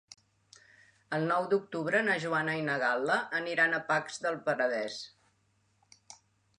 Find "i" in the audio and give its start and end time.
2.63-2.65